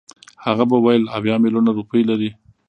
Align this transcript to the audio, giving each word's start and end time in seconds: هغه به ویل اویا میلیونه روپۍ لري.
هغه 0.45 0.63
به 0.69 0.77
ویل 0.83 1.03
اویا 1.17 1.35
میلیونه 1.43 1.71
روپۍ 1.79 2.01
لري. 2.09 2.29